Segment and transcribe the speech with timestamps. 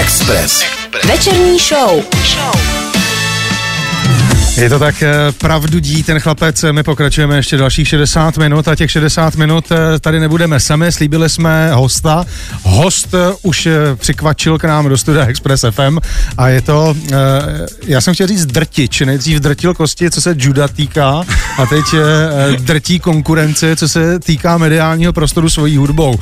[0.00, 0.64] Express.
[1.04, 2.04] Večerní show.
[4.60, 8.74] Je to tak, eh, pravdu dí ten chlapec, my pokračujeme ještě dalších 60 minut a
[8.74, 12.24] těch 60 minut eh, tady nebudeme sami, slíbili jsme hosta.
[12.62, 15.98] Host eh, už přikvačil k nám do studia Express FM
[16.38, 16.94] a je to,
[17.86, 21.22] já jsem chtěl říct drtič, nejdřív drtil kosti, co se juda týká
[21.58, 21.84] a teď
[22.58, 26.18] drtí konkurenci, co se týká mediálního prostoru svojí hudbou.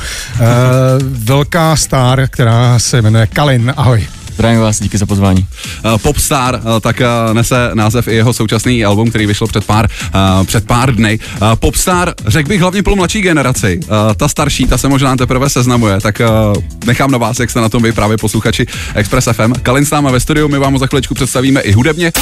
[1.03, 4.18] Velká star, která se jmenuje Kalin, ahoj.
[4.39, 5.47] Zdravím vás, díky za pozvání.
[5.85, 9.89] Uh, Popstar, uh, tak uh, nese název i jeho současný album, který vyšel před pár,
[10.15, 11.19] uh, před pár dny.
[11.43, 13.81] Uh, Popstar, řekl bych hlavně pro mladší generaci.
[13.83, 17.61] Uh, ta starší, ta se možná teprve seznamuje, tak uh, nechám na vás, jak jste
[17.61, 19.53] na tom vy právě posluchači Express FM.
[19.63, 22.13] Kalin s náma ve studiu, my vám ho za chviličku představíme i hudebně.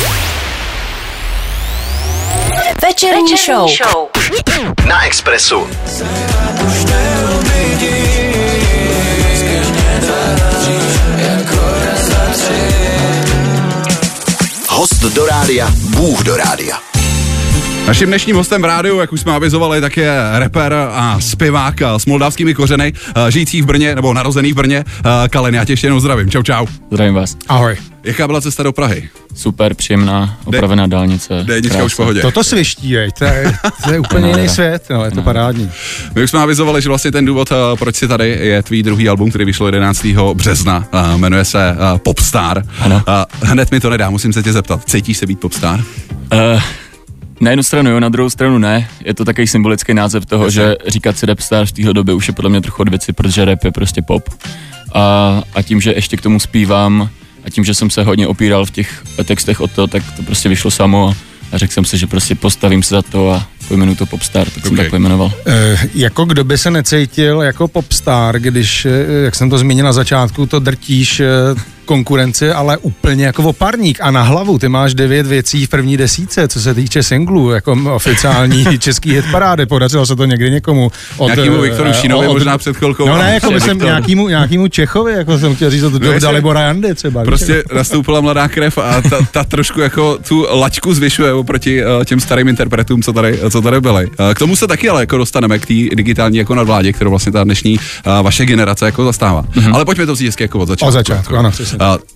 [2.83, 3.69] Večerní show.
[3.69, 4.09] show.
[4.87, 5.67] Na Expressu.
[15.15, 16.96] Do rádia, Bůh do rádia.
[17.87, 22.07] Naším dnešním hostem v rádiu, jak už jsme avizovali, tak je rapper a zpěvák s
[22.07, 22.93] moldavskými kořeny,
[23.29, 24.85] žijící v Brně, nebo narozený v Brně.
[25.31, 26.31] Kalen, já tě ještě jednou zdravím.
[26.31, 26.67] Čau, čau.
[26.91, 27.37] Zdravím vás.
[27.49, 27.77] Ahoj.
[28.05, 29.09] Jaká byla cesta do Prahy?
[29.35, 31.43] Super, příjemná, opravená dálnice.
[31.43, 32.21] Dejnička už v pohodě.
[32.21, 33.53] Toto sviští, jej, to je,
[33.85, 35.71] to je úplně jiný svět, no, je to parádní.
[36.15, 39.31] My už jsme avizovali, že vlastně ten důvod, proč jsi tady, je tvý druhý album,
[39.31, 40.07] který vyšel 11.
[40.35, 42.63] března, jmenuje se Popstar.
[42.79, 43.03] Ano.
[43.43, 45.85] Hned mi to nedá, musím se tě zeptat, cítíš se být popstar?
[46.33, 46.61] Uh,
[47.41, 48.89] na jednu stranu jo, na druhou stranu ne.
[49.05, 52.35] Je to takový symbolický název toho, že říkat si star v téhle době už je
[52.35, 54.29] podle mě trochu od věci, protože rap je prostě pop.
[54.95, 57.11] A, a tím, že ještě k tomu zpívám
[57.45, 60.49] a tím, že jsem se hodně opíral v těch textech o to, tak to prostě
[60.49, 61.15] vyšlo samo
[61.53, 64.57] a řekl jsem si, že prostě postavím se za to a pojmenuji to Popstar, tak
[64.57, 64.69] okay.
[64.69, 65.33] jsem tak pojmenoval.
[65.47, 69.93] E, jako kdo by se necítil jako Popstar, když, eh, jak jsem to zmínil na
[69.93, 71.27] začátku, to drtíš eh,
[71.87, 74.59] konkurenci, ale úplně jako oparník a na hlavu.
[74.59, 79.25] Ty máš devět věcí v první desíce, co se týče singlu, jako oficiální český hit
[79.31, 79.67] parády.
[79.67, 80.91] Podařilo se to někdy někomu.
[81.17, 83.09] Od, nějakýmu Viktoru Šínovi od, možná před chvilkou.
[83.09, 86.95] No ne, jako myslím nějakýmu, nějakýmu Čechovi, jako jsem chtěl říct, to do Dalibora Jandy
[86.95, 87.25] třeba.
[87.25, 92.21] Prostě nastoupila mladá krev a ta, ta trošku jako tu laťku zvyšuje oproti uh, těm
[92.21, 94.07] starým interpretům, co tady, co tady byly.
[94.07, 97.33] Uh, k tomu se taky ale jako dostaneme k té digitální jako nadvládě, kterou vlastně
[97.33, 99.43] ta dnešní uh, vaše generace jako zastává.
[99.43, 99.75] Mm-hmm.
[99.75, 100.89] Ale pojďme to vzít jako od začátku.
[100.89, 101.53] Od začátku, ano,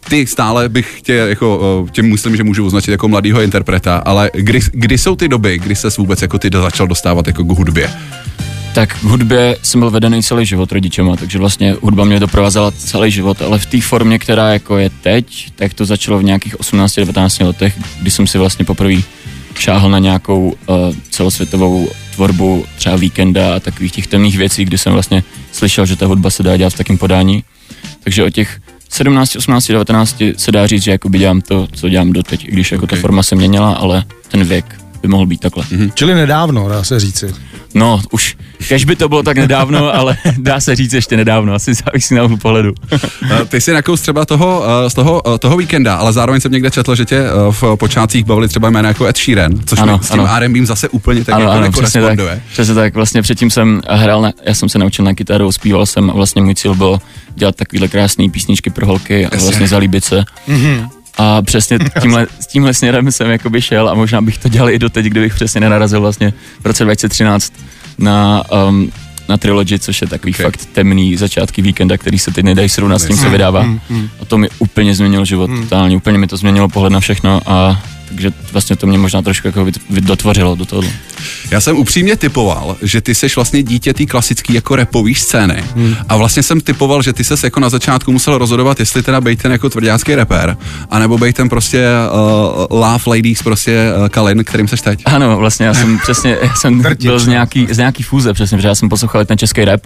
[0.08, 4.60] ty stále bych tě jako, tě myslím, že můžu označit jako mladýho interpreta, ale kdy,
[4.72, 7.90] kdy jsou ty doby, kdy se vůbec jako ty začal dostávat jako k hudbě?
[8.74, 13.10] Tak k hudbě jsem byl vedený celý život rodičema, takže vlastně hudba mě doprovázela celý
[13.10, 17.46] život, ale v té formě, která jako je teď, tak to začalo v nějakých 18-19
[17.46, 18.94] letech, kdy jsem si vlastně poprvé
[19.58, 20.76] šáhl na nějakou uh,
[21.10, 25.22] celosvětovou tvorbu třeba víkenda a takových těch temných věcí, kdy jsem vlastně
[25.52, 27.44] slyšel, že ta hudba se dá dělat v takém podání.
[28.04, 28.60] Takže o těch
[28.90, 32.72] 17, 18, 19 se dá říct, že jakoby dělám to, co dělám doteď, i když
[32.72, 32.98] jako okay.
[32.98, 35.64] ta forma se měnila, ale ten věk by mohl být takhle.
[35.64, 35.90] Mm-hmm.
[35.94, 37.34] Čili nedávno, dá se říci.
[37.74, 38.36] No, už,
[38.68, 42.36] kež by to bylo tak nedávno, ale dá se říct ještě nedávno, asi závisí na
[42.36, 42.74] pohledu.
[43.48, 47.04] Ty jsi nakous třeba toho, z toho, toho víkenda, ale zároveň jsem někde četl, že
[47.04, 50.20] tě v počátcích bavili třeba jména jako Ed Sheeran, což ano, s tím.
[50.20, 52.18] R&B zase úplně tak ano, jako ano, přesně tak,
[52.52, 56.10] přesně tak, vlastně předtím jsem hrál, na, já jsem se naučil na kytaru, zpíval jsem
[56.10, 56.98] a vlastně můj cíl byl
[57.34, 60.24] dělat takovéhle krásné písničky pro holky a vlastně zalíbit se.
[60.48, 60.88] Mm-hmm.
[61.20, 64.78] A přesně tímhle, s tímhle směrem jsem jakoby šel a možná bych to dělal i
[64.78, 66.32] doteď, kdybych přesně nenarazil vlastně
[66.62, 67.52] v roce 2013
[67.98, 68.92] na, um,
[69.28, 70.44] na Trilogy, což je takový okay.
[70.44, 73.62] fakt temný začátky víkenda, který se teď nedají srovnat s tím, co vydává.
[73.62, 74.08] Mm, mm.
[74.20, 75.62] A to mi úplně změnilo život, mm.
[75.62, 79.48] totálně, úplně mi to změnilo pohled na všechno a takže vlastně to mě možná trošku
[79.48, 79.66] jako
[80.00, 80.82] dotvořilo do toho.
[81.50, 85.94] Já jsem upřímně typoval, že ty seš vlastně dítě té klasické jako repový scény hmm.
[86.08, 89.42] a vlastně jsem typoval, že ty ses jako na začátku musel rozhodovat, jestli teda bejt
[89.42, 90.56] ten jako tvrdácký reper,
[90.90, 91.86] anebo bejt ten prostě
[92.70, 95.02] uh, Love Ladies prostě uh, Kalin, kterým seš teď.
[95.04, 98.68] Ano, vlastně já jsem přesně, já jsem byl z nějaký, z nějaký fúze přesně, protože
[98.68, 99.80] já jsem poslouchal ten český rap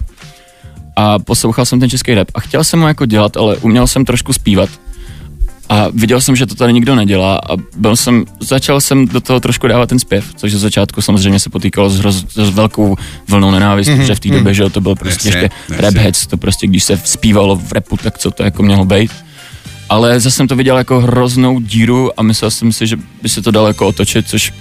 [0.95, 4.05] a poslouchal jsem ten český rap a chtěl jsem ho jako dělat, ale uměl jsem
[4.05, 4.69] trošku zpívat
[5.69, 9.39] a viděl jsem, že to tady nikdo nedělá a byl jsem, začal jsem do toho
[9.39, 12.95] trošku dávat ten zpěv, což ze začátku samozřejmě se potýkalo s, hroz, s velkou
[13.27, 14.05] vlnou nenávisti, mm-hmm.
[14.05, 14.65] že v té době, mm-hmm.
[14.65, 18.17] že to byl prostě ještě rap heads, to prostě když se zpívalo v repu, tak
[18.17, 19.11] co to jako mělo být.
[19.89, 23.41] Ale zase jsem to viděl jako hroznou díru a myslel jsem si, že by se
[23.41, 24.53] to dalo jako otočit, což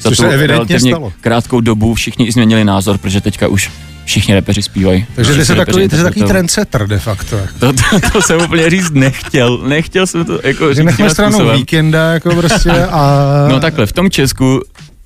[0.00, 3.70] za což tu relativně krátkou dobu všichni změnili názor, protože teďka už
[4.04, 5.06] všichni repeři zpívají.
[5.16, 7.36] Takže ty jsi takový, ty jsi takový trendsetter de facto.
[7.58, 7.82] To, to,
[8.12, 9.58] to, jsem úplně říct nechtěl.
[9.58, 13.26] Nechtěl jsem to jako říct Nechme stranu víkenda jako prostě a...
[13.48, 14.60] No takhle, v tom Česku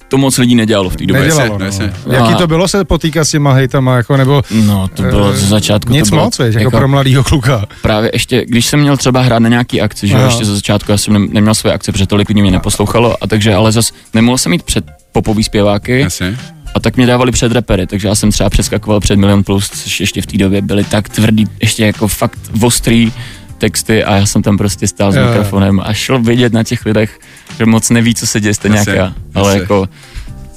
[0.08, 1.22] to moc lidí nedělalo v té době.
[1.22, 1.64] Nedělalo, no.
[1.64, 1.92] jasně.
[2.10, 5.36] Jaký A- to bylo se potýkat s těma hejtama, jako, nebo No, to bylo eh,
[5.36, 5.92] ze začátku.
[5.92, 7.64] nic to bylo, moc, viď, jako, pro mladýho kluka.
[7.82, 10.98] Právě ještě, když jsem měl třeba hrát na nějaký akci, že ještě ze začátku, já
[10.98, 14.38] jsem nem- neměl svoje akce, protože tolik lidí mě neposlouchalo, a takže ale zas nemohl
[14.38, 16.38] jsem mít před popový zpěváky, Jasně.
[16.76, 20.00] A tak mě dávali před repery, takže já jsem třeba přeskakoval před Milion Plus, což
[20.00, 23.12] ještě v té době byly tak tvrdý, ještě jako fakt ostrý
[23.58, 26.86] texty a já jsem tam prostě stál s Jo, mikrofonem a šlo vidět na těch
[26.86, 27.18] lidech,
[27.58, 29.60] že moc neví, co se děje Jasně, já, ale jasně.
[29.60, 29.88] jako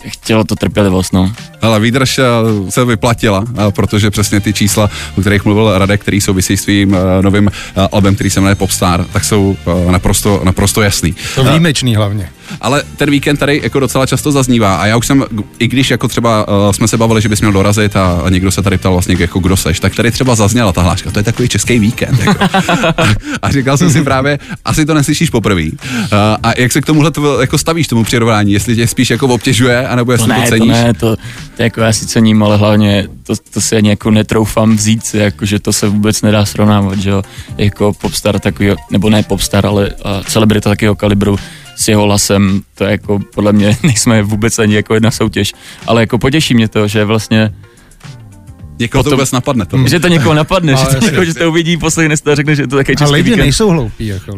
[0.08, 1.32] chtělo to trpělivost, no.
[1.62, 2.24] Ale výdrž eh,
[2.72, 6.96] se vyplatila, eh, protože přesně ty čísla, o kterých mluvil Radek, který souvisí s tvým
[6.96, 7.52] eh, novým
[7.92, 9.58] albem, který se jmenuje Popstar, tak jsou
[9.92, 11.16] naprosto, naprosto jasný.
[11.36, 12.30] To výjimečný hlavně.
[12.62, 15.26] Ale ten víkend tady jako docela často zaznívá a já už jsem,
[15.60, 18.62] i když jako třeba uh, jsme se bavili, že bys měl dorazit a, někdo se
[18.62, 21.50] tady ptal vlastně jako kdo seš, tak tady třeba zazněla ta hláška, to je takový
[21.50, 22.20] český víkend.
[22.20, 22.44] Jako.
[22.98, 23.06] a,
[23.42, 25.64] a, říkal jsem si právě, asi to neslyšíš poprvé.
[25.64, 25.70] Uh,
[26.44, 29.88] a jak se k tomuhle to, jako stavíš tomu přirovnání, jestli tě spíš jako obtěžuje,
[29.88, 30.72] anebo jestli To to, ne, to ceníš?
[30.72, 31.16] ne, to,
[31.58, 35.46] to jako já si cením, ale hlavně to, to si ani jako netroufám vzít, jako
[35.46, 37.22] že to se vůbec nedá srovnávat, že jo,
[37.58, 39.92] jako popstar takový, nebo ne popstar, ale
[40.28, 41.38] celebrita takového kalibru
[41.76, 45.54] s jeho hlasem, to je jako podle mě nejsme vůbec ani jako jedna soutěž,
[45.88, 47.54] ale jako potěší mě to, že vlastně,
[48.80, 49.66] Někoho to vůbec napadne.
[49.66, 49.88] To.
[49.88, 52.68] že to někoho napadne, že, to, jako, že to uvidí, poslechne to a řekne, že
[52.68, 53.40] to je takový A český lidi víkend.
[53.44, 54.36] nejsou hloupí, jako.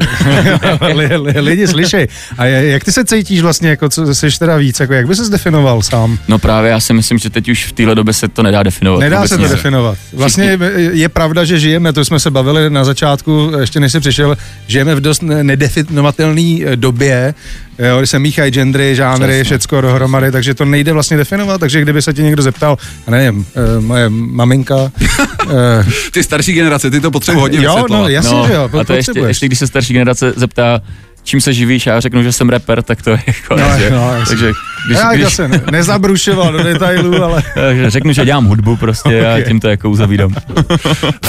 [0.94, 2.08] li, li, lidi slyšej.
[2.38, 5.30] A jak ty se cítíš vlastně, jako co jsi teda víc, jako jak by se
[5.32, 6.18] definoval sám?
[6.28, 9.00] No právě já si myslím, že teď už v téhle době se to nedá definovat.
[9.00, 9.52] Nedá se to nic.
[9.52, 9.98] definovat.
[10.14, 10.58] Vlastně
[10.92, 14.38] je pravda, že žijeme, to jsme se bavili na začátku, ještě než jsi přišel,
[14.68, 17.34] žijeme v dost ne- nedefinovatelné eh, době,
[17.80, 19.44] jo, kdy se míchají gendry, žánry, Přesně.
[19.44, 22.78] všecko dohromady, takže to nejde vlastně definovat, takže kdyby se ti někdo zeptal,
[23.08, 24.76] a nevím, eh, moje maminka,
[25.50, 28.04] eh, Ty starší generace, ty to potřebují hodně jo, vysvětlovat.
[28.04, 29.28] no jasně, no, že jo, a to ještě, potřebuješ.
[29.30, 30.80] ještě, když se starší generace zeptá,
[31.24, 33.90] čím se živíš, a já řeknu, že jsem rapper, tak to je jako, No, že,
[33.90, 34.52] no, takže
[34.88, 39.28] když, Já když, zase ne, nezabrušoval do detailů, ale takže řeknu, že dělám hudbu prostě
[39.28, 40.36] a tím to jako uzavírám.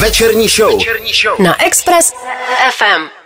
[0.00, 0.81] Večerní show.
[1.39, 2.12] Na Express
[2.79, 3.21] FM.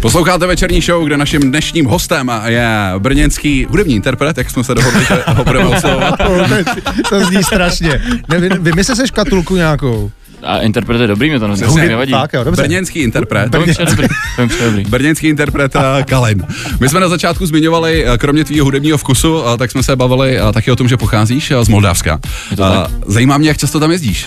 [0.00, 2.68] Posloucháte večerní show, kde naším dnešním hostem je
[2.98, 6.14] brněnský hudební interpret, jak jsme se dohodli, že ho budeme oslovovat.
[7.08, 8.02] to zní strašně.
[8.28, 10.10] Ne, vy, vymysl se škatulku nějakou.
[10.42, 12.12] A interpret je dobrý, mě to nevadí.
[12.12, 12.62] Tak jo, dobře.
[12.62, 13.56] Brněnský interpret.
[13.64, 14.84] Přijde dobrý.
[14.84, 16.46] Brněnský interpret eh, Kalin.
[16.80, 20.38] My jsme na začátku zmiňovali, eh, kromě tvýho hudebního vkusu, eh, tak jsme se bavili
[20.52, 22.20] taky o tom, že pocházíš z Moldavska.
[23.06, 24.26] Zajímá mě, jak často tam jezdíš.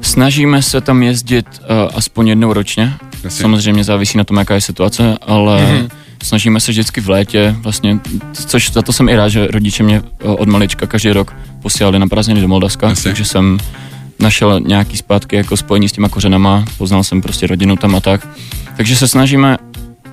[0.00, 2.94] Snažíme se tam jezdit uh, aspoň jednou ročně.
[3.24, 3.42] Jasně.
[3.42, 5.88] Samozřejmě závisí na tom, jaká je situace, ale mm-hmm.
[6.22, 7.98] snažíme se vždycky v létě, vlastně,
[8.32, 11.98] což za to jsem i rád, že rodiče mě uh, od malička každý rok posílali
[11.98, 13.04] na prázdniny do Moldavska, Jasně.
[13.04, 13.58] takže jsem
[14.20, 18.28] našel nějaký zpátky jako spojení s těma kořenama, poznal jsem prostě rodinu tam a tak.
[18.76, 19.56] Takže se snažíme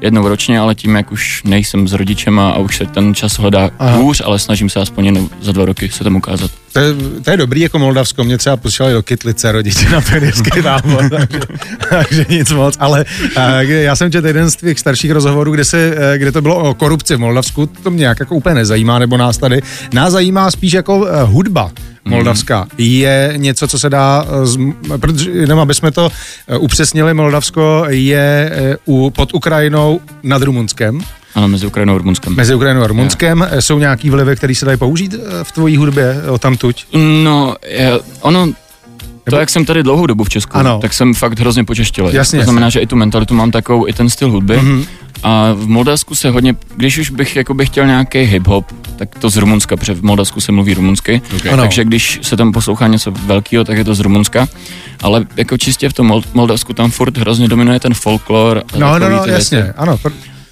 [0.01, 3.69] jednou ročně, ale tím, jak už nejsem s rodičema a už se ten čas hledá
[3.79, 3.97] Aha.
[3.97, 6.51] hůř, ale snažím se aspoň jednou za dva roky se tam ukázat.
[6.73, 6.93] To je,
[7.23, 11.39] to je dobrý jako Moldavsko, mě třeba posílali do Kytlice rodiče na pionýrský tábor, takže,
[11.89, 13.05] takže nic moc, ale
[13.35, 16.55] a, já jsem četl jeden z těch starších rozhovorů, kde, se, eh, kde to bylo
[16.55, 19.61] o korupci v Moldavsku, to mě nějak jako úplně nezajímá, nebo nás tady,
[19.93, 21.23] nás zajímá spíš jako eh,
[22.09, 22.67] hudba Moldavská.
[22.77, 24.25] Je něco, co se dá,
[24.93, 26.11] eh, protože jenom aby jsme to
[26.47, 31.01] eh, upřesnili, Moldavsko je eh, u, pod Ukrajinou nad Rumunskem,
[31.35, 32.35] Ano, mezi Ukrajinou a Rumunskem.
[32.35, 33.47] mezi Ukrajinou a Rumunskem.
[33.59, 36.85] Jsou nějaký vlivy, které se dají použít v tvojí hudbě o tamtuť?
[37.23, 38.49] No, je, ono,
[39.29, 40.79] to, jak jsem tady dlouhou dobu v Česku, Ano.
[40.81, 42.09] tak jsem fakt hrozně počeštil.
[42.13, 44.57] Jasně, to znamená, že i tu mentalitu mám takovou, i ten styl hudby.
[44.57, 44.79] Mhm.
[44.79, 44.85] Mm-hmm.
[45.23, 48.63] A v Moldavsku se hodně, když už bych jakoby chtěl nějaký hip-hop,
[48.95, 51.21] tak to z Rumunska, protože v Moldavsku se mluví rumunsky.
[51.35, 51.51] Okay.
[51.53, 51.63] Ano.
[51.63, 54.47] Takže když se tam poslouchá něco velkého, tak je to z Rumunska.
[55.01, 58.63] Ale jako čistě v tom Mol- Moldavsku tam furt hrozně dominuje ten folklor.
[58.77, 59.73] No, no, no, ty jasně, věci.
[59.77, 59.97] ano.
[59.97, 60.11] pr-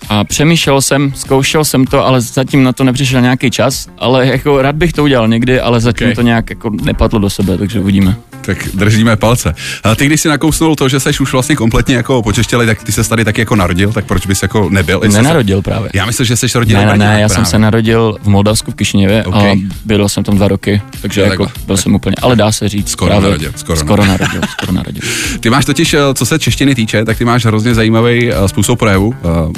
[0.10, 4.62] A přemýšlel jsem, zkoušel jsem to, ale zatím na to nepřišel nějaký čas, ale jako
[4.62, 6.16] rád bych to udělal někdy, ale zatím Ok.
[6.16, 8.16] to nějak jako nepadlo do sebe, takže uvidíme.
[8.48, 9.56] Tak držíme palce.
[9.84, 12.92] A ty, když si nakousnul to, že jsi už vlastně kompletně jako počeštěli, tak ty
[12.92, 15.02] se tady taky jako narodil, tak proč bys jako nebyl?
[15.12, 15.90] Nenarodil právě.
[15.92, 15.98] Se...
[15.98, 17.50] Já myslím, že jsi rodil Ne, ne, ne, já jsem právě.
[17.52, 19.36] se narodil v Moldavsku v Kišiněvě Ok.
[19.36, 21.64] a byl jsem tam dva roky, takže jako takhle.
[21.66, 22.90] byl jsem úplně, ale dá se říct.
[22.90, 25.02] Skoro právě, narodil, skoro skoro narodil, skoro narodil.
[25.40, 28.80] Ty máš totiž, eh, co se češtiny týče, tak ty máš hrozně zajímavý eh, způsob
[28.80, 29.08] projevu,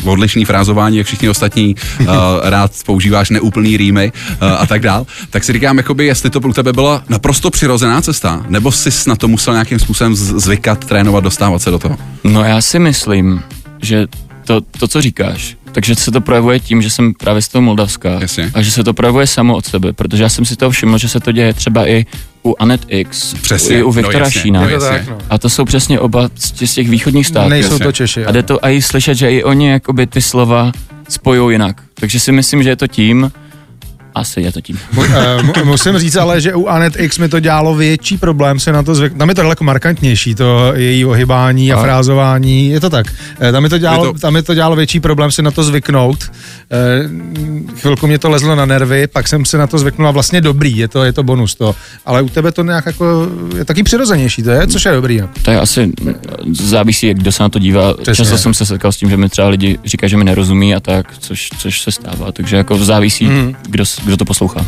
[0.04, 1.76] uh, odlišný frázování, jak všichni ostatní,
[2.44, 4.12] rád používáš neúplný rýmy
[4.60, 5.06] a tak dál.
[5.30, 9.16] Tak si říkám, jakoby, jestli to pro tebe byla naprosto přirozená cesta, nebo jsi na
[9.16, 11.98] to musel nějakým způsobem zvykat, trénovat, dostávat se do toho.
[12.24, 13.42] No já si myslím,
[13.82, 14.08] že
[14.46, 18.10] to, to co říkáš, takže se to projevuje tím, že jsem právě z toho Moldavska
[18.22, 18.52] Jasně.
[18.54, 21.10] a že se to projevuje samo od sebe, protože já jsem si toho všiml, že
[21.10, 22.06] se to děje třeba i
[22.46, 24.62] u Anet X, Přesně, i u no Viktora jasně, Šína.
[24.62, 25.06] no jasně.
[25.10, 25.18] no.
[25.30, 27.50] A to jsou přesně oba z těch- z těch východních států.
[27.50, 27.86] Nejsou jasně.
[27.86, 28.26] to Češi.
[28.26, 30.72] A jde to i slyšet, že i oni jakoby ty slova
[31.10, 31.82] spojou jinak.
[31.94, 33.32] Takže si myslím, že je to tím.
[34.16, 34.80] Asi je to tím.
[34.98, 35.06] Uh,
[35.64, 38.96] musím říct ale, že u Anet X mi to dělalo větší problém se na to
[38.96, 39.20] zvyknout.
[39.20, 43.06] Tam je to daleko markantnější, to její ohybání a, a frázování, je to tak.
[43.42, 44.20] Uh, tam, mi to dělalo, to...
[44.20, 46.24] tam mi to dělalo větší problém se na to zvyknout.
[46.24, 50.42] Uh, chvilku mě to lezlo na nervy, pak jsem se na to zvyknul a vlastně
[50.42, 51.76] dobrý, je to, je to bonus to.
[52.06, 55.22] Ale u tebe to nějak jako, je taky přirozenější, to je, což je dobrý.
[55.22, 55.30] No.
[55.42, 55.92] To je asi,
[56.52, 57.94] závisí, jak kdo se na to dívá.
[57.94, 58.16] Přesně.
[58.16, 60.80] Často jsem se setkal s tím, že mi třeba lidi říkají, že mi nerozumí a
[60.80, 62.32] tak, což, což se stává.
[62.32, 63.56] Takže jako závisí, mm.
[63.70, 64.66] kdo, kdo to poslouchá.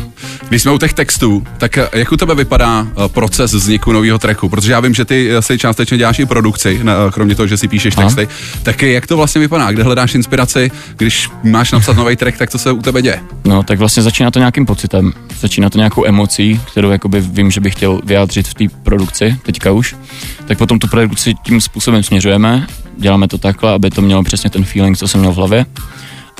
[0.48, 4.18] Když jsme u těch textů, tak eh, jak u tebe vypadá eh, proces vzniku nového
[4.18, 4.48] tracku?
[4.48, 6.80] Protože já vím, že ty eh, si částečně děláš i produkci,
[7.12, 8.06] kromě toho, že si píšeš Aha.
[8.06, 8.28] texty.
[8.62, 9.72] Tak jak to vlastně vypadá?
[9.72, 10.70] Kde hledáš inspiraci?
[10.96, 13.20] Když máš napsat nový track, tak co se u tebe děje?
[13.44, 17.60] No, tak vlastně začíná to nějakým pocitem, začíná to nějakou emocí, kterou jakoby vím, že
[17.60, 19.96] bych chtěl vyjádřit v té produkci, teďka už.
[20.46, 22.66] Tak potom tu produkci tím způsobem směřujeme,
[22.98, 25.66] děláme to takhle, aby to mělo přesně ten feeling, co jsem měl v hlavě.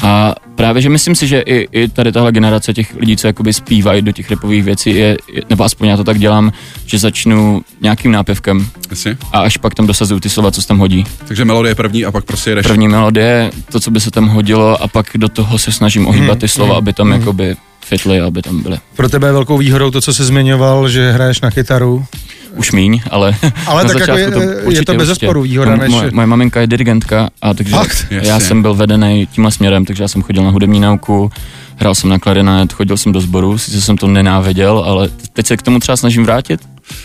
[0.02, 3.52] A právě, že myslím si, že i, i tady tahle generace těch lidí, co jakoby
[3.52, 5.16] zpívají do těch repových věcí, je,
[5.50, 6.52] nebo aspoň já to tak dělám,
[6.86, 9.16] že začnu nějakým nápěvkem Jasně.
[9.32, 11.04] a až pak tam dosazuju ty slova, co se tam hodí.
[11.28, 12.66] Takže melodie první a pak prostě jedeš.
[12.66, 16.30] První melodie, to, co by se tam hodilo a pak do toho se snažím ohýbat
[16.30, 17.20] hmm, ty slova, hmm, aby tam hmm.
[17.20, 18.78] jakoby fitly, aby tam byly.
[18.96, 22.04] Pro tebe je velkou výhodou to, co jsi zmiňoval, že hraješ na kytaru?
[22.56, 25.90] Už míň, ale Ale tak jako je to, určitě, je to bez zesporu výhoda, než...
[25.90, 28.06] Moje, moje maminka je dirigentka a takže Fakt?
[28.10, 28.48] já Jasně.
[28.48, 31.30] jsem byl vedený tímhle směrem, takže já jsem chodil na hudební nauku,
[31.76, 35.56] hrál jsem na klarinet, chodil jsem do sboru, sice jsem to nenáviděl, ale teď se
[35.56, 36.60] k tomu třeba snažím vrátit,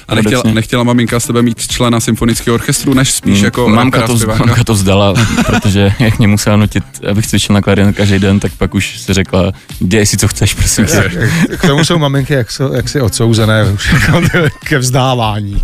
[0.08, 4.08] a nechtěla, nechtěla maminka s tebe mít člena symfonického orchestru, než spíš mm, jako mamka
[4.08, 5.14] to, mamka to vzdala,
[5.46, 9.14] protože jak mě musela nutit, abych cvičil na klarinet každý den, tak pak už si
[9.14, 11.12] řekla, děj si, co chceš, prosím tě.
[11.58, 14.22] K tomu jsou maminky jak, jak si odsouzené už jako
[14.64, 15.64] ke vzdávání.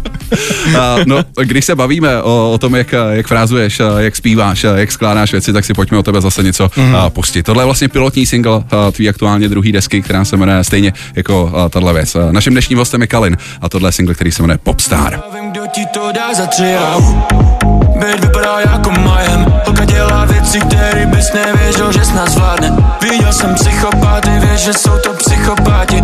[0.80, 5.32] A, no, když se bavíme o, o tom, jak, jak frázuješ, jak zpíváš, jak skládáš
[5.32, 6.96] věci, tak si pojďme o tebe zase něco mm.
[7.10, 7.44] pustit.
[7.44, 11.94] Tohle je vlastně pilotní single tvý aktuálně druhý desky, která se jmenuje stejně jako tahle
[11.94, 12.18] věc.
[12.32, 15.22] Naším dnešním hostem je Kalin a tohle je single, který se jmenuje Popstar.
[18.00, 22.06] Být vypadá jako majem Holka dělá věci, které bys nevěřil, že
[23.02, 26.04] Viděl jsem psychopáty, víš, že jsou to psychopáti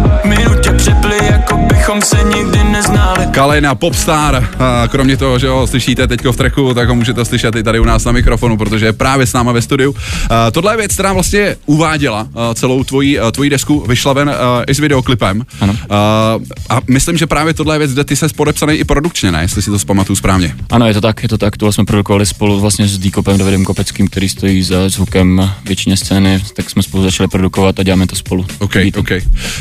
[1.23, 6.35] jako bychom se nikdy neznali Kalina Popstar, a kromě toho, že ho slyšíte teď v
[6.35, 9.33] treku, tak ho můžete slyšet i tady u nás na mikrofonu, protože je právě s
[9.33, 9.95] náma ve studiu.
[10.29, 14.31] A tohle je věc, která vlastně uváděla celou tvoji, tvoji desku, vyšla ven
[14.67, 15.45] i s videoklipem.
[15.61, 15.75] Ano.
[15.89, 16.35] A,
[16.69, 19.41] a myslím, že právě tohle je věc, kde ty se podepsaný i produkčně, ne?
[19.41, 20.55] Jestli si to zpamatuju správně.
[20.69, 21.57] Ano, je to tak, je to tak.
[21.57, 26.43] Tohle jsme produkovali spolu vlastně s Díkopem Davidem Kopeckým, který stojí za zvukem většině scény,
[26.55, 28.45] tak jsme spolu začali produkovat a děláme to spolu.
[28.59, 29.09] OK, OK.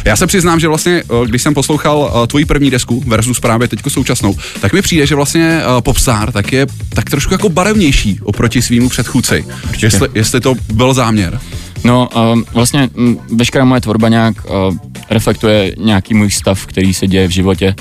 [0.05, 3.91] Já se přiznám, že vlastně, když jsem poslouchal eh, tvoji první desku versus právě teďko
[3.91, 8.63] současnou, tak mi přijde, že vlastně eh, Popstar tak je tak trošku jako barevnější oproti
[8.63, 9.45] svýmu předchůdci.
[9.83, 11.41] Jestli, jestli to byl záměr.
[11.85, 14.77] No, uh, vlastně m, veškerá moje tvorba nějak uh,
[15.11, 17.75] reflektuje nějaký můj stav, který se děje v životě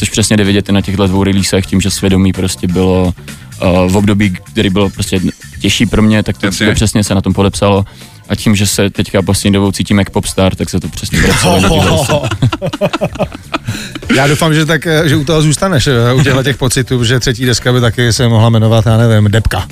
[0.00, 3.14] což přesně jde vidět i na těchto dvou releasech, tím, že svědomí prostě bylo
[3.62, 5.20] uh, v období, který bylo prostě
[5.60, 7.84] těžší pro mě, tak to, to přesně se na tom podepsalo.
[8.30, 12.28] A tím, že se teďka poslední dobou cítím jak popstar, tak se to přesně podepsalo.
[14.16, 17.46] Já doufám, že, tak, že u toho zůstaneš, eh, u těchto těch pocitů, že třetí
[17.46, 19.66] deska by taky se mohla jmenovat, já nevím, Depka.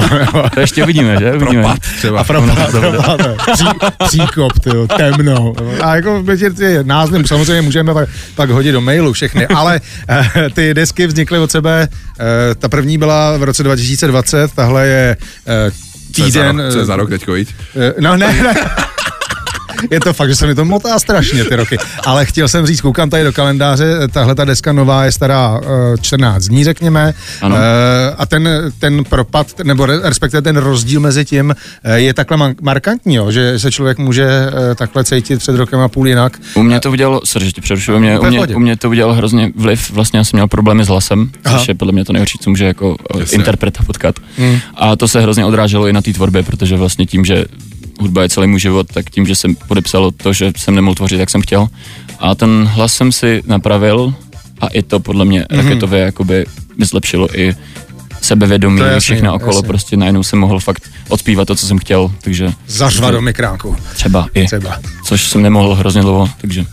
[0.54, 1.32] to ještě uvidíme, že?
[1.32, 1.62] Uvidíme.
[1.62, 2.20] Propad třeba.
[2.20, 3.20] A propad, propad,
[3.52, 3.64] Pří,
[4.06, 5.52] příkop, tyjo, temno.
[5.82, 6.24] A jako
[6.56, 11.38] ty názvy samozřejmě můžeme pak, pak hodit do mailu všechny, ale uh, ty desky vznikly
[11.38, 12.26] od sebe, uh,
[12.58, 15.16] ta první byla v roce 2020, tahle je
[16.12, 16.62] týden...
[16.72, 17.54] Co je za rok, rok teďko jít?
[18.00, 18.54] No ne, ne
[19.90, 21.78] je to fakt, že se mi to motá strašně ty roky.
[22.06, 25.66] Ale chtěl jsem říct, koukám tady do kalendáře, tahle ta deska nová je stará uh,
[25.94, 27.14] eh, 14 dní, řekněme.
[27.40, 27.56] Ano.
[27.56, 27.62] Uh,
[28.18, 28.48] a ten,
[28.78, 33.70] ten propad, nebo respektive ten rozdíl mezi tím uh, je takhle markantní, jo, že se
[33.70, 34.28] člověk může
[34.74, 36.38] takhle cítit před rokem a půl jinak.
[36.54, 39.52] U mě to udělalo, sorry, přerušuju, u mě, u, mě, u mě to udělalo hrozně
[39.56, 41.58] vliv, vlastně já jsem měl problémy s hlasem, Aha.
[41.58, 43.36] což je podle mě to nejhorší, co může jako Jasně.
[43.36, 44.14] interpreta potkat.
[44.38, 44.58] Hmm.
[44.74, 47.44] A to se hrozně odráželo i na té tvorbě, protože vlastně tím, že
[48.02, 51.20] hudba je celý můj život, tak tím, že jsem podepsalo to, že jsem nemohl tvořit,
[51.20, 51.68] jak jsem chtěl.
[52.18, 54.14] A ten hlas jsem si napravil
[54.60, 55.56] a i to podle mě mm-hmm.
[55.56, 56.46] raketově jakoby
[56.78, 57.54] mi zlepšilo i
[58.20, 59.68] sebevědomí, to všechno okolo, jasně.
[59.68, 62.52] prostě najednou jsem mohl fakt odpívat to, co jsem chtěl, takže...
[62.66, 63.76] Zařva do mikráku.
[63.94, 64.46] Třeba i.
[64.46, 64.80] Třeba.
[65.04, 66.64] Což jsem nemohl hrozně dlouho, takže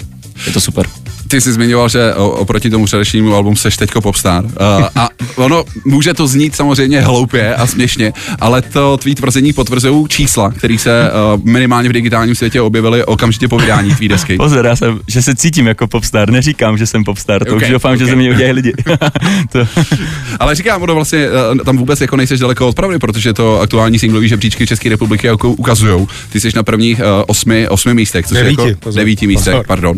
[0.46, 0.86] je to super.
[1.30, 4.46] Ty jsi zmiňoval, že oproti tomu předešnímu albumu seš teďko popstar.
[4.46, 4.52] Uh,
[4.96, 10.52] a ono může to znít samozřejmě hloupě a směšně, ale to tvý tvrzení potvrzují čísla,
[10.52, 14.38] které se uh, minimálně v digitálním světě objevily okamžitě po vydání tvý desky.
[14.38, 17.74] Pozor, já jsem, že se cítím jako popstar, neříkám, že jsem popstar, to okay, už
[17.74, 18.00] doufám, okay.
[18.00, 18.74] že ze mě udělají lidi.
[19.52, 19.68] to.
[20.40, 24.00] Ale říkám, ono vlastně uh, tam vůbec jako nejseš daleko od pravdy, protože to aktuální
[24.00, 26.08] singlový žebříčky České republiky jako ukazují.
[26.30, 29.54] Ty jsi na prvních uh, osmi, osmi místech, což devíti, je jako pozor, devíti místech,
[29.54, 29.66] pozor.
[29.68, 29.98] pardon,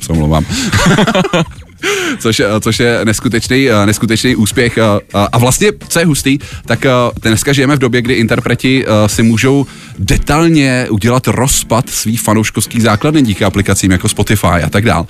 [0.00, 0.44] se omlouvám.
[2.18, 4.78] což, což je neskutečný, neskutečný úspěch.
[5.14, 6.86] A vlastně, co je hustý, tak
[7.22, 9.66] dneska žijeme v době, kdy interpreti si můžou
[9.98, 15.06] detailně udělat rozpad svých fanouškovských základny díky aplikacím jako Spotify a tak dál.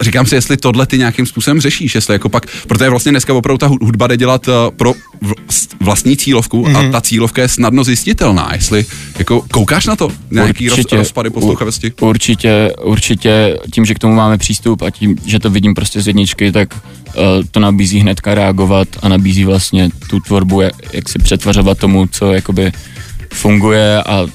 [0.00, 3.58] Říkám si, jestli tohle ty nějakým způsobem řešíš, jestli jako pak, protože vlastně dneska opravdu
[3.58, 4.94] ta hudba jde dělat pro
[5.80, 6.76] vlastní cílovku mm-hmm.
[6.76, 6.92] a mhm.
[6.92, 8.86] ta cílovka je snadno zjistitelná, jestli
[9.18, 11.92] jako koukáš na to, nějaký určitě, rozpady poslouchavosti?
[12.00, 16.06] Určitě, určitě tím, že k tomu máme přístup a tím, že to vidím prostě z
[16.06, 21.18] jedničky, tak uh, to nabízí hnedka reagovat a nabízí vlastně tu tvorbu, jak, jak si
[21.18, 22.72] přetvařovat tomu, co jakoby
[23.34, 24.26] funguje a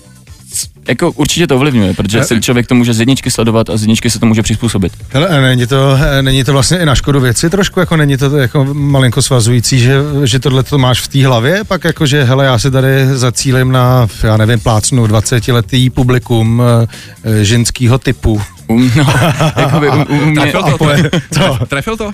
[0.87, 4.09] jako určitě to ovlivňuje, protože se člověk to může z jedničky sledovat a z jedničky
[4.09, 4.93] se to může přizpůsobit.
[5.09, 8.67] Hele, není to, není to vlastně i na škodu věci trošku, jako není to jako
[8.73, 12.59] malinko svazující, že, že tohle to máš v té hlavě, pak jako, že hele, já
[12.59, 16.63] se tady zacílím na, já nevím, plácnu 20-letý publikum
[17.23, 18.41] e, ženského typu.
[18.73, 19.05] Um, no,
[19.57, 21.65] jakoby um, um, trefil to, pojedu, to.
[21.65, 22.11] Trefil to?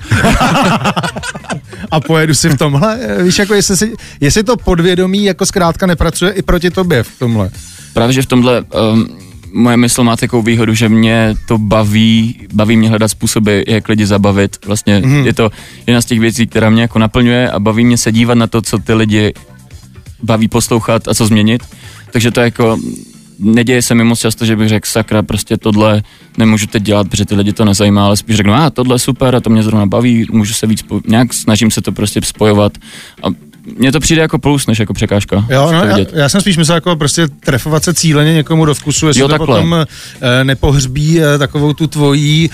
[1.92, 6.32] a pojedu si v tomhle, víš, jako jestli, si, jestli to podvědomí jako zkrátka nepracuje
[6.32, 7.50] i proti tobě v tomhle
[7.98, 9.08] právě, že v tomhle um,
[9.54, 14.06] moje mysl má takovou výhodu, že mě to baví, baví mě hledat způsoby, jak lidi
[14.06, 14.66] zabavit.
[14.66, 15.26] Vlastně mm.
[15.26, 15.50] je to
[15.88, 18.62] jedna z těch věcí, která mě jako naplňuje a baví mě se dívat na to,
[18.62, 19.34] co ty lidi
[20.24, 21.64] baví poslouchat a co změnit.
[22.12, 22.78] Takže to jako
[23.40, 26.04] neděje se mi moc často, že bych řekl, sakra, prostě tohle
[26.38, 29.36] nemůžu teď dělat, protože ty lidi to nezajímá, ale spíš řeknu, a tohle je super
[29.36, 32.78] a to mě zrovna baví, můžu se víc, nějak snažím se to prostě spojovat
[33.24, 35.46] a mně to přijde jako plus, než jako překážka.
[35.50, 39.08] Jo, no, já, já, jsem spíš myslel jako prostě trefovat se cíleně někomu do vkusu,
[39.08, 39.76] jestli jo, to potom
[40.22, 42.50] e, nepohřbí e, takovou tu tvojí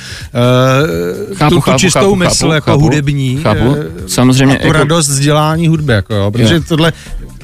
[1.31, 3.39] e, chápu, tu, chápu, tu čistou chápu, mysl chápu, jako chápu, hudební.
[3.43, 3.75] Chápu.
[4.07, 4.57] Samozřejmě.
[4.57, 4.79] A tu jako...
[4.79, 6.61] radost vzdělání hudby, jako jo, protože jo.
[6.67, 6.93] tohle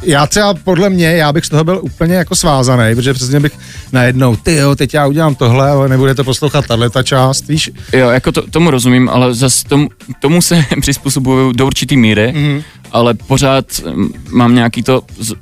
[0.03, 3.51] já třeba podle mě, já bych z toho byl úplně jako svázaný, protože přesně bych
[3.91, 7.71] najednou, ty jo, teď já udělám tohle, ale nebude to poslouchat tahle ta část, víš?
[7.93, 12.63] Jo, jako to, tomu rozumím, ale zase tomu, tomu se přizpůsobuju do určitý míry, mm-hmm.
[12.91, 15.01] Ale pořád mm, mám nějaký to,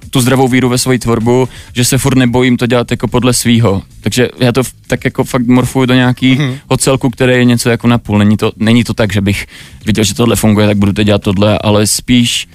[0.09, 3.81] tu zdravou víru ve svoji tvorbu, že se furt nebojím to dělat jako podle svýho.
[4.01, 6.77] Takže já to tak jako fakt morfuju do nějakého mm-hmm.
[6.77, 8.17] celku, který je něco jako napůl.
[8.17, 9.45] Není to, není to tak, že bych
[9.85, 12.47] viděl, že tohle funguje, tak budu to dělat tohle, ale spíš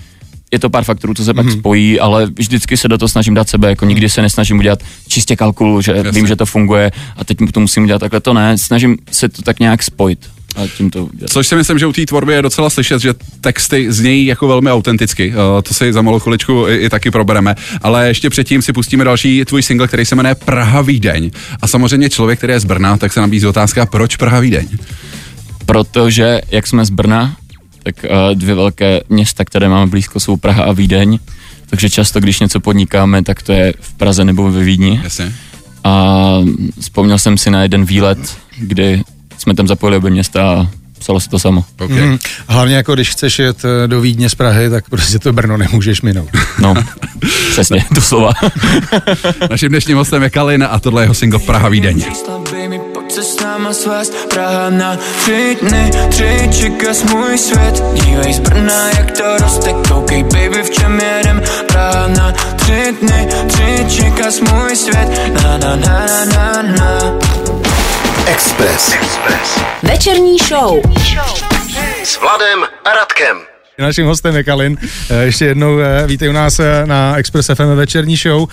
[0.53, 1.59] je to pár faktorů, co se pak mm-hmm.
[1.59, 5.37] spojí, ale vždycky se do toho snažím dát sebe, jako nikdy se nesnažím udělat čistě
[5.37, 6.13] kalkulu, že Jasně.
[6.13, 9.43] vím, že to funguje a teď to musím udělat takhle, to ne, snažím se to
[9.43, 10.31] tak nějak spojit.
[10.57, 13.93] A tím to Což si myslím, že u té tvorby je docela slyšet, že texty
[13.93, 15.29] znějí jako velmi autenticky.
[15.29, 17.55] Uh, to si za malou chviličku i, i taky probereme.
[17.83, 21.31] Ale ještě předtím si pustíme další tvůj single, který se jmenuje Praha Vídeň.
[21.63, 24.69] A samozřejmě člověk, který je z Brna, tak se nabízí otázka, proč Praha Vídeň?
[25.67, 27.37] Protože, jak jsme z Brna,
[27.83, 31.19] tak uh, dvě velké města, které máme blízko, jsou Praha a Vídeň.
[31.71, 35.01] Takže často, když něco podnikáme, tak to je v Praze nebo ve Vídni.
[35.03, 35.33] Jasně.
[35.85, 36.39] A
[36.81, 38.19] vzpomněl jsem si na jeden výlet,
[38.59, 39.03] kdy
[39.43, 40.67] jsme tam zapojili obě města a
[40.99, 41.65] psalo se to samo.
[41.81, 42.01] Okay.
[42.01, 45.57] Mm, hlavně jako když chceš jet eh, do Vídně z Prahy, tak prostě to Brno
[45.57, 46.29] nemůžeš minout.
[46.61, 46.75] No,
[47.51, 48.33] přesně, slova.
[49.51, 52.05] Naším dnešním hostem je Kalin a tohle je jeho single Praha Vídeň
[53.13, 58.89] se s náma svést Praha na tři dny, tři čikas můj svět Dívej z Brna,
[58.89, 64.77] jak to roste, koukej baby, v čem jedem Praha na tři dny, tři čikas můj
[64.77, 67.42] svět Na na na na na na
[68.27, 68.93] Express.
[68.93, 69.61] Express.
[69.83, 70.81] Večerní show.
[72.05, 73.37] S Vladem a Radkem.
[73.79, 74.79] Naším hostem je Kalin.
[75.11, 78.49] Eh, ještě jednou eh, vítej u nás eh, na Express FM večerní show.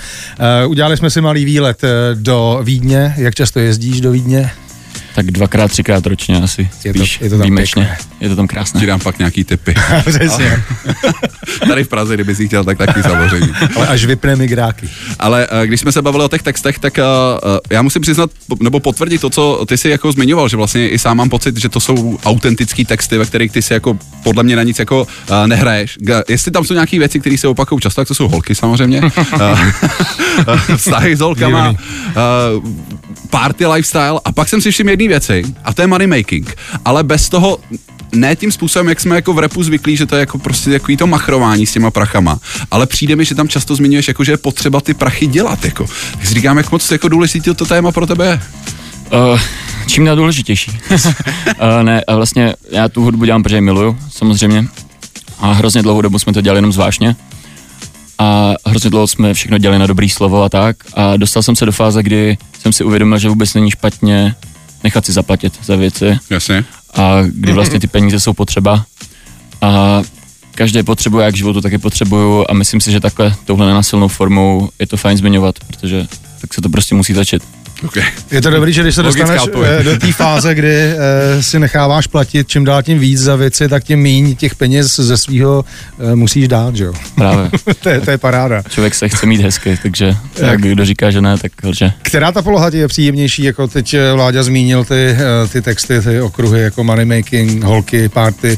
[0.67, 1.81] Udělali jsme si malý výlet
[2.13, 3.13] do Vídně.
[3.17, 4.51] Jak často jezdíš do Vídně?
[5.15, 6.69] Tak dvakrát, třikrát ročně asi.
[6.83, 7.85] Je to, je to tam výjimečně.
[7.85, 8.08] Pěkné.
[8.19, 8.79] Je to tam krásné.
[8.79, 9.75] Ti dám pak nějaký typy.
[10.05, 10.63] Přesně.
[11.67, 13.53] Tady v Praze, kdyby si chtěl, tak taky samozřejmě.
[13.75, 14.89] Ale až vypne migráky.
[15.19, 17.03] Ale uh, když jsme se bavili o těch textech, tak uh,
[17.69, 18.29] já musím přiznat,
[18.59, 21.69] nebo potvrdit to, co ty si jako zmiňoval, že vlastně i sám mám pocit, že
[21.69, 25.07] to jsou autentický texty, ve kterých ty si jako podle mě na nic jako
[25.45, 25.97] nehraješ.
[26.29, 29.01] Jestli tam jsou nějaké věci, které se opakují často, tak to jsou holky samozřejmě.
[30.75, 31.75] Vztahy s holkama,
[33.29, 36.55] party lifestyle a pak jsem si všiml jedné věci a to je money making.
[36.85, 37.57] Ale bez toho
[38.11, 40.97] ne tím způsobem, jak jsme jako v repu zvyklí, že to je jako prostě takový
[40.97, 42.39] to machrování s těma prachama,
[42.71, 45.65] ale přijde mi, že tam často zmiňuješ, jako, že je potřeba ty prachy dělat.
[45.65, 45.85] Jako.
[46.11, 48.41] Tak si říkám, jak moc jako důležitý to téma pro tebe je.
[49.33, 49.39] Uh,
[49.87, 50.71] čím dál důležitější.
[50.91, 50.97] uh,
[51.83, 54.65] ne, a vlastně já tu hudbu dělám, protože ji miluju, samozřejmě.
[55.39, 57.15] A hrozně dlouhou dobu jsme to dělali jenom zvláštně.
[58.17, 60.77] A hrozně dlouho jsme všechno dělali na dobrý slovo a tak.
[60.93, 64.35] A dostal jsem se do fáze, kdy jsem si uvědomil, že vůbec není špatně
[64.83, 66.17] nechat si zaplatit za věci.
[66.29, 66.65] Jasně.
[66.93, 68.85] A kdy vlastně ty peníze jsou potřeba.
[69.61, 70.01] A
[70.55, 74.87] každý potřebuje, jak životu taky potřebuju a myslím si, že takhle touhle nenasilnou formou je
[74.87, 76.07] to fajn zmiňovat, protože
[76.41, 77.43] tak se to prostě musí začít.
[77.85, 78.03] Okay.
[78.31, 80.97] Je to dobrý, že když se dostaneš eh, do té fáze, kdy eh,
[81.43, 85.17] si necháváš platit čím dál tím víc za věci, tak tím méně těch peněz ze
[85.17, 85.65] svého
[85.99, 86.93] eh, musíš dát, že jo?
[87.15, 87.49] Právě.
[87.83, 88.63] to, je, to je paráda.
[88.69, 91.91] Člověk se chce mít hezky, takže jak kdo říká, že ne, tak lže.
[92.01, 95.15] Která ta poloha ti je příjemnější, jako teď Vláďa zmínil ty,
[95.51, 98.57] ty texty, ty okruhy, jako money making, holky, party.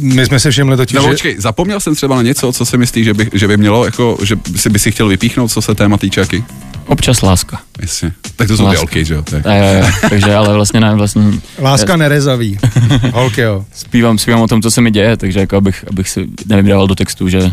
[0.00, 3.04] My jsme se všimli totiž, No počkej, zapomněl jsem třeba na něco, co si myslíš,
[3.04, 5.96] že by, že by mělo, jako, že si by si chtěl vypíchnout, co se téma
[5.96, 6.44] týče, jaký?
[6.90, 7.60] Občas láska.
[7.80, 8.12] Jasně.
[8.36, 8.74] Tak to jsou láska.
[8.74, 9.22] ty holky, že jo?
[9.22, 9.46] Tak.
[9.46, 11.22] A jo, jo, takže ale vlastně ne, vlastně...
[11.58, 12.58] Láska nerezaví.
[13.12, 13.64] holky, jo.
[13.74, 16.94] Zpívám, zpívám o tom, co se mi děje, takže jako abych, abych si nevybral do
[16.94, 17.52] textu, že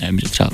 [0.00, 0.50] nevím, že třeba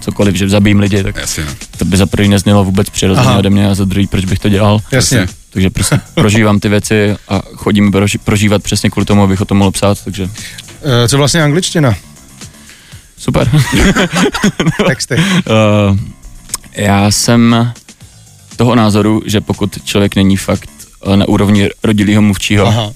[0.00, 1.44] cokoliv, že zabijím lidi, tak Jasně.
[1.44, 1.52] No.
[1.76, 4.48] to by za první neznělo vůbec přirozeně ode mě a za druhý, proč bych to
[4.48, 4.80] dělal.
[4.92, 5.26] Jasně.
[5.50, 7.92] Takže prostě prožívám ty věci a chodím
[8.24, 10.30] prožívat přesně kvůli tomu, abych o tom mohl psát, takže...
[11.08, 11.94] Co vlastně angličtina?
[13.18, 13.50] Super.
[14.86, 15.14] Texty.
[15.14, 15.98] Uh,
[16.76, 17.72] já jsem
[18.56, 20.70] toho názoru, že pokud člověk není fakt
[21.06, 22.92] eh, na úrovni rodilého mluvčího, Aha.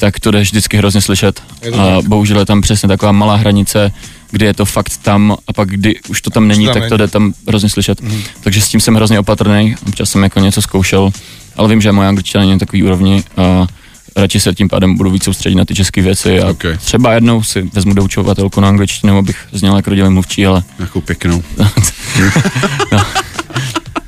[0.00, 1.42] tak to jdeš vždycky hrozně slyšet.
[1.78, 3.92] A bohužel je tam přesně taková malá hranice,
[4.30, 6.96] kdy je to fakt tam a pak kdy už to tam není, tam tak to
[6.96, 8.00] jde tam hrozně slyšet.
[8.00, 8.22] Mm.
[8.40, 11.10] Takže s tím jsem hrozně opatrný, občas jsem jako něco zkoušel,
[11.56, 13.66] ale vím, že moje angličtina není takový úrovni a
[14.16, 16.76] radši se tím pádem budu víc soustředit na ty české věci a okay.
[16.76, 20.62] třeba jednou si vezmu doučovatelku na angličtinu, abych zněl jako rodilý mluvčí, ale...
[20.78, 21.42] Jakou pěknou.
[22.92, 23.04] no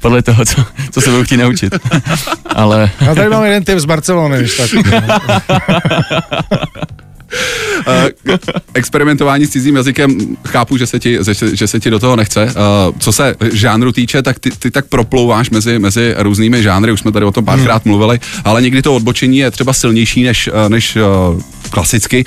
[0.04, 1.74] podle toho, co, co se budu chtít naučit.
[2.54, 2.90] Ale...
[3.10, 4.70] A tady mám jeden tip z Barcelony, když tak.
[7.86, 8.36] Uh,
[8.74, 12.44] experimentování s cizím jazykem, chápu, že se ti, že, že se ti do toho nechce.
[12.44, 12.50] Uh,
[12.98, 17.12] co se žánru týče, tak ty, ty tak proplouváš mezi, mezi různými žánry, už jsme
[17.12, 17.94] tady o tom párkrát hmm.
[17.94, 22.24] mluvili, ale někdy to odbočení je třeba silnější než, než uh, klasicky.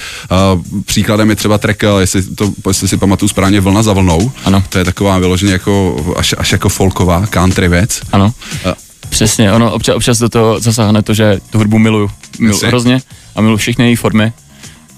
[0.55, 4.31] Uh, příkladem je třeba track, jestli, to, jestli si pamatuju správně, Vlna za vlnou.
[4.45, 4.63] Ano.
[4.69, 8.01] To je taková vyloženě jako, až, až jako folková country věc.
[8.11, 8.33] Ano.
[8.65, 8.73] Uh,
[9.09, 12.09] Přesně, ono občas, občas do toho zasáhne to, že tu hudbu miluju.
[12.39, 13.01] Milu hrozně
[13.35, 14.33] a miluji všechny její formy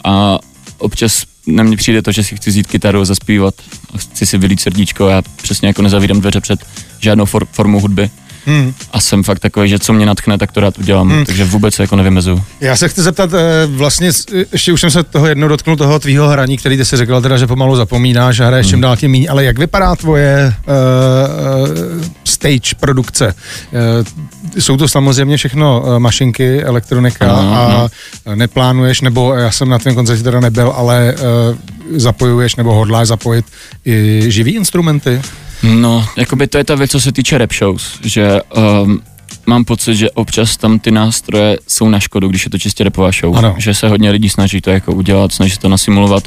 [0.04, 0.40] a
[0.78, 3.56] občas na mě přijde to, že si chci vzít kytaru a zaspívat
[3.94, 6.60] a chci si vylít srdíčko a já přesně jako nezavídám dveře před
[7.00, 8.10] žádnou for, formou hudby.
[8.50, 8.74] Hmm.
[8.92, 11.26] A jsem fakt takový, že co mě natchne, tak to rád udělám, hmm.
[11.26, 12.44] takže vůbec se jako nevymezuju.
[12.62, 14.12] Já se chci zeptat, eh, vlastně,
[14.52, 17.38] ještě už jsem se toho jednou dotknul toho tvýho hraní, který ty si řekl teda,
[17.38, 18.72] že pomalu zapomínáš a hraješ hmm.
[18.72, 23.34] čím dál tím míň, ale jak vypadá tvoje uh, stage produkce?
[23.72, 27.90] Uh, jsou to samozřejmě všechno uh, mašinky, elektronika uh, a
[28.36, 33.46] neplánuješ, nebo já jsem na tvém koncertě teda nebyl, ale uh, zapojuješ nebo hodláš zapojit
[33.86, 35.22] i živý instrumenty?
[35.64, 39.02] No, jakoby to je ta věc, co se týče rap shows, že um,
[39.46, 43.12] mám pocit, že občas tam ty nástroje jsou na škodu, když je to čistě rapová
[43.12, 43.38] show.
[43.38, 43.56] Ano.
[43.58, 46.24] Že se hodně lidí snaží to jako udělat, snaží to nasimulovat,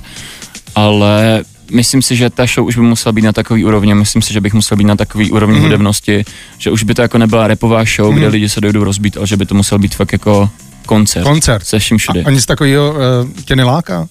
[0.74, 4.32] ale myslím si, že ta show už by musela být na takový úrovni, myslím si,
[4.32, 5.62] že bych musel být na takový úrovni mm.
[5.62, 6.24] hudebnosti,
[6.58, 8.16] že už by to jako nebyla repová show, mm.
[8.16, 8.32] kde mhm.
[8.32, 10.50] lidi se dojdou rozbít, ale že by to musel být fakt jako
[10.86, 11.24] koncert.
[11.24, 11.66] Koncert.
[11.66, 12.22] Se vším všude.
[12.22, 12.98] A, a nic takového uh,
[13.44, 14.08] tě neláká?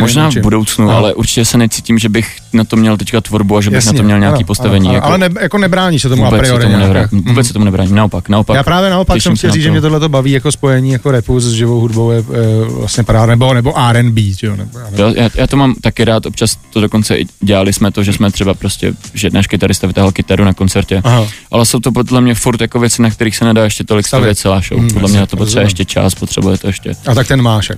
[0.00, 0.96] Možná v budoucnu, no.
[0.96, 3.92] ale určitě se necítím, že bych na to měl teďka tvorbu a že bych Jasně,
[3.92, 4.88] na to měl nějaký ano, postavení.
[4.88, 6.62] Ano, jako, ale ne, jako nebrání se tomu vůbec a priori.
[6.64, 7.44] Se tomu nebrání, vůbec mm.
[7.44, 8.56] se tomu nebrání, naopak, naopak.
[8.56, 11.40] Já právě naopak jsem chtěl říct, že mě tohle to baví jako spojení jako repu
[11.40, 12.22] s živou hudbou je e,
[12.68, 16.58] vlastně paráda, nebo, nebo R&B, jo, nebo, já, já, já, to mám taky rád, občas
[16.70, 20.54] to dokonce dělali jsme to, že jsme třeba prostě, že náš kytarista vytáhl kytaru na
[20.54, 21.26] koncertě, Aha.
[21.50, 24.38] ale jsou to podle mě furt jako věci, na kterých se nedá ještě tolik stavět
[24.38, 24.80] celá show.
[24.80, 26.92] Mm, podle mě to potřebuje ještě čas, potřebuje to ještě.
[27.06, 27.70] A tak ten máš.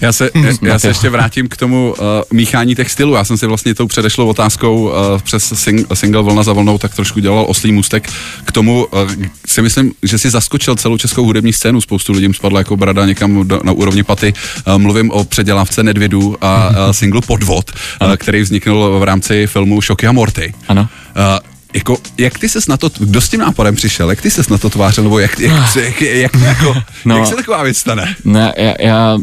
[0.00, 3.14] Já se, já, já se ještě vrátím k tomu uh, míchání těch stylů.
[3.14, 4.92] Já jsem si vlastně tou předešlou otázkou uh,
[5.22, 8.10] přes sing, single Vlna za vlnou tak trošku dělal oslý můstek.
[8.44, 9.10] K tomu uh,
[9.46, 11.80] si myslím, že si zaskočil celou českou hudební scénu.
[11.80, 14.32] Spoustu lidí spadla jako brada někam do, na úrovni paty.
[14.66, 17.70] Uh, mluvím o předělávce Nedvědu a uh, singlu Podvod,
[18.02, 20.54] uh, který vzniknul v rámci filmu Šoky a Morty.
[20.68, 20.88] Ano.
[21.16, 24.48] Uh, jako, jak ty ses na to, kdo s tím nápadem přišel, jak ty ses
[24.48, 28.16] na to tvářil, nebo jak, jak, jak, jak, jako, no, jak se taková věc stane?
[28.24, 29.18] Ne, já, já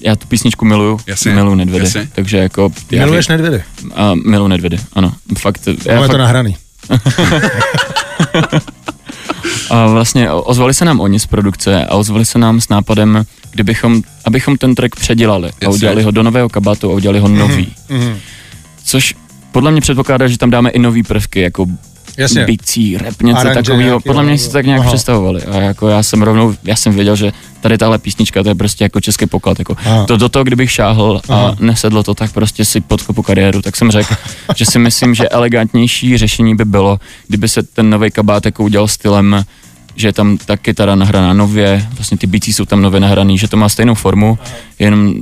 [0.00, 2.08] já tu písničku miluju, jasně, miluju Nedvedy, jasně.
[2.14, 2.72] takže jako...
[2.90, 3.62] Miluješ Nedvedy?
[3.94, 5.66] A miluju Nedvedy, ano, fakt.
[5.66, 6.10] Já Máme fakt...
[6.10, 6.56] to nahraný.
[9.70, 14.02] a vlastně ozvali se nám oni z produkce a ozvali se nám s nápadem, kdybychom,
[14.24, 17.74] abychom ten track předělali a udělali ho do nového kabatu a udělali ho nový.
[17.90, 18.16] Mm-hmm.
[18.84, 19.14] Což
[19.52, 21.66] podle mě předpokládá, že tam dáme i nový prvky, jako
[22.16, 22.44] Jasně.
[22.44, 24.00] bicí, rap, něco Aranže takového.
[24.00, 24.88] Podle mě no, si to tak nějak aha.
[24.88, 25.42] představovali.
[25.42, 27.32] A jako já jsem rovnou, já jsem věděl, že
[27.68, 29.58] tady tahle písnička, to je prostě jako český poklad.
[29.58, 29.76] Jako.
[29.86, 30.04] Aha.
[30.06, 31.56] To do toho, kdybych šáhl a Aha.
[31.60, 33.62] nesedlo to, tak prostě si podkopu kariéru.
[33.62, 34.14] Tak jsem řekl,
[34.56, 38.88] že si myslím, že elegantnější řešení by bylo, kdyby se ten nový kabát jako udělal
[38.88, 39.44] stylem
[39.96, 43.48] že je tam ta kytara nahraná nově, vlastně ty bicí jsou tam nově nahraný, že
[43.48, 44.38] to má stejnou formu,
[44.78, 45.14] jenom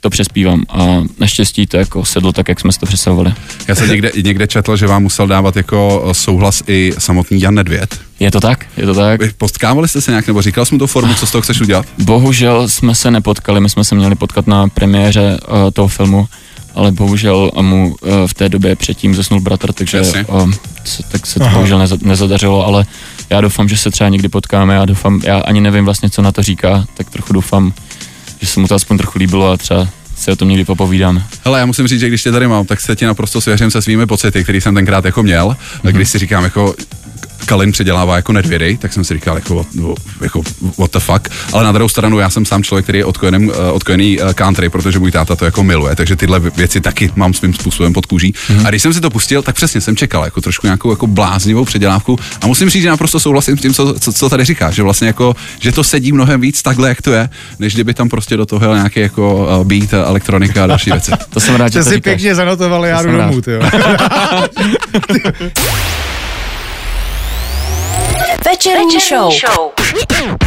[0.00, 3.34] to přespívám a naštěstí to jako sedlo tak, jak jsme si to představovali.
[3.68, 7.54] Já jsem někde, někde četl, že vám musel dávat jako eh, souhlas i samotný Jan
[7.54, 8.00] Nedvěd.
[8.20, 8.66] Je to tak?
[8.76, 9.22] Je to tak?
[9.22, 11.60] Vy Potkávali jste se nějak, nebo říkal jsi mu tu formu, co z toho chceš
[11.60, 11.86] udělat?
[11.98, 16.28] Bohužel jsme se nepotkali, my jsme se měli potkat na premiéře uh, toho filmu,
[16.74, 20.52] ale bohužel a mu uh, v té době předtím zesnul bratr, takže uh,
[20.84, 22.86] se, tak se to bohužel neza, nezadařilo, ale
[23.30, 26.32] já doufám, že se třeba někdy potkáme, já doufám, já ani nevím vlastně, co na
[26.32, 27.72] to říká, tak trochu doufám,
[28.40, 31.24] že se mu to aspoň trochu líbilo a třeba si o tom někdy popovídáme.
[31.44, 33.82] Hele, já musím říct, že když tě tady mám, tak se ti naprosto svěřím se
[33.82, 35.48] svými pocity, který jsem tenkrát jako měl.
[35.48, 35.92] Mm-hmm.
[35.92, 36.74] Když si říkám jako
[37.48, 40.42] Kalin předělává jako nedvědy, tak jsem si říkal jako, what- jako
[40.78, 41.28] what the fuck.
[41.52, 44.68] Ale na druhou stranu já jsem sám člověk, který je odkojený, eh, odkojený eh, country,
[44.68, 48.32] protože můj táta to jako miluje, takže tyhle věci taky mám svým způsobem pod kůží.
[48.32, 48.66] Mm-hmm.
[48.66, 51.64] A když jsem si to pustil, tak přesně jsem čekal jako trošku nějakou jako bláznivou
[51.64, 52.18] předělávku.
[52.40, 55.06] A musím říct, že naprosto souhlasím s tím, co, co, co tady říkáš, že vlastně
[55.06, 58.46] jako, že to sedí mnohem víc takhle, jak to je, než kdyby tam prostě do
[58.46, 61.12] toho nějaký jako uh, beat, eh, elektronika a další věci.
[61.30, 62.02] To jsem rád, že to si říkáš.
[62.02, 63.40] pěkně zanotovali, já To jdu domů,
[68.46, 68.50] jo.
[68.50, 69.72] Večerní show.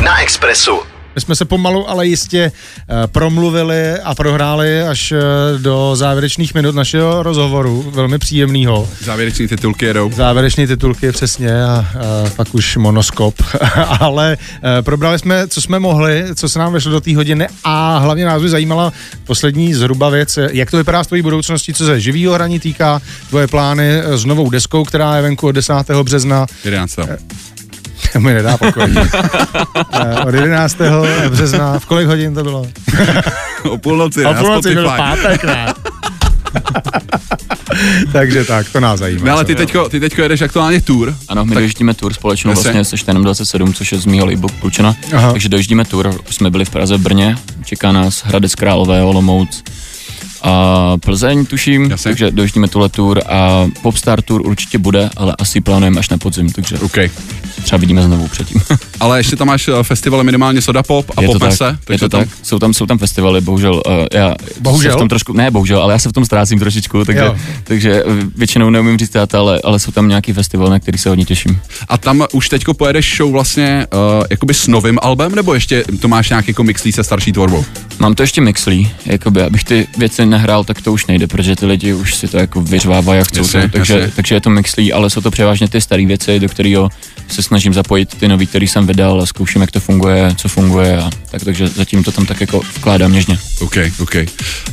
[0.03, 0.79] Na Expressu.
[1.15, 5.17] My jsme se pomalu, ale jistě eh, promluvili a prohráli až eh,
[5.57, 8.89] do závěrečných minut našeho rozhovoru, velmi příjemného.
[9.03, 10.11] Závěreční titulky jedou.
[10.11, 11.85] Závěrečné titulky přesně a, a
[12.35, 13.35] pak už monoskop,
[13.99, 17.97] ale eh, probrali jsme, co jsme mohli, co se nám vešlo do té hodiny a
[17.97, 21.99] hlavně nás by zajímala poslední zhruba věc, jak to vypadá s tvojí budoucností, co se
[21.99, 25.73] živýho hraní týká, tvoje plány s novou deskou, která je venku od 10.
[26.03, 26.99] března, 11.
[28.19, 28.95] mi nedá pokoj.
[29.93, 30.77] Eh, od 11.
[31.29, 32.67] března, v kolik hodin to bylo?
[33.69, 35.73] o půlnoci, O půlnoci byl pátek, ne?
[38.11, 39.25] Takže tak, to nás zajímá.
[39.25, 41.15] No, ale ty teďko, ty teďko jedeš aktuálně tour.
[41.27, 42.63] Ano, my dojíždíme tour společnou Jasně.
[42.63, 44.95] vlastně se Štenem 27, což je z mýho labelu Klučina.
[45.13, 45.31] Aha.
[45.31, 49.63] Takže dojíždíme tour, už jsme byli v Praze, v Brně, čeká nás Hradec Králové, Olomouc
[50.43, 52.03] a Plzeň, tuším, Jasně.
[52.03, 56.51] takže dojíždíme tuhle tour a Popstar tour určitě bude, ale asi plánujeme až na podzim,
[56.51, 56.97] takže OK.
[57.63, 58.61] třeba vidíme znovu předtím.
[58.99, 61.77] Ale ještě tam máš eh, festivaly minimálně Soda Pop a je to Pop tak, je
[61.85, 62.29] takže to tam, tak.
[62.43, 64.91] Jsou tam, jsou tam festivaly, bohužel, uh, já Bohužel?
[64.91, 67.35] se v tom trošku, ne bohužel, ale já se v tom ztrácím trošičku, takže, Jo.
[67.63, 71.09] takže eh, většinou neumím říct data, ale, ale jsou tam nějaký festival, na který se
[71.09, 71.59] hodně těším.
[71.87, 76.07] A tam už teďko pojedeš show vlastně uh, jakoby s novým albem, nebo ještě to
[76.07, 77.65] máš nějak jako mixlí se starší tvorbou?
[77.99, 81.65] Mám to ještě mixlí, jakoby, abych ty věci nehrál, tak to už nejde, protože ty
[81.65, 83.39] lidi už si to jako vyřvávají jak chcou.
[83.39, 84.11] Jasně, to, takže, jasně.
[84.15, 86.89] takže je to mixlí, ale jsou to převážně ty staré věci, do kterého
[87.27, 90.97] se snažím zapojit ty nový, který jsem vydal a zkouším, jak to funguje, co funguje
[90.97, 93.37] a tak, takže zatím to tam tak jako vkládám něžně.
[93.61, 94.15] OK, OK.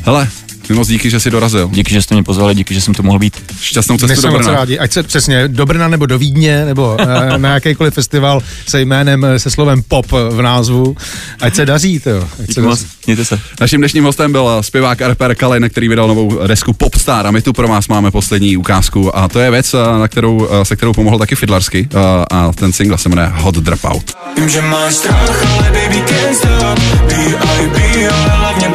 [0.03, 0.29] Hele,
[0.69, 1.69] mi moc díky, že jsi dorazil.
[1.73, 3.43] Díky, že jste mě pozvali, díky, že jsem to mohl být.
[3.61, 4.57] Šťastnou My cestu jsme do moc Brna.
[4.59, 8.81] rádi, ať se přesně do Brna nebo do Vídně, nebo eh, na jakýkoliv festival se
[8.81, 10.95] jménem, eh, se slovem pop v názvu,
[11.41, 12.27] ať se daří, to.
[12.43, 12.93] Ať se moc, daří.
[13.05, 13.39] mějte se.
[13.61, 17.31] Naším dnešním hostem byl eh, zpěvák a rapper Kalin, který vydal novou desku Popstar a
[17.31, 20.65] my tu pro vás máme poslední ukázku a to je věc, eh, na kterou, eh,
[20.65, 21.97] se kterou pomohl taky Fidlarsky eh,
[22.31, 24.11] a ten single se jmenuje Hot Dropout.
[24.37, 28.07] Vím, že máš strach, ale baby can't stop B.I.B.
[28.07, 28.67] ale hlavně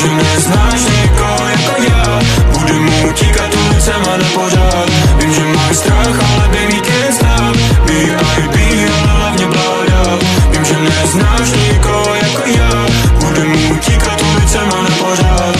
[0.00, 2.20] že neznáš nikoho jako já
[2.52, 8.58] Budu mu utíkat ulicema na pořád Vím, že máš strach, ale baby can't stop B.I.B.
[8.92, 10.18] ale hlavně bádal
[10.50, 12.86] Vím, že neznáš nikoho jako já
[13.18, 15.56] Budu mu utíkat ulicema na pořád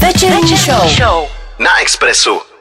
[0.00, 1.28] Večerní show.
[1.58, 2.55] Na Expressu.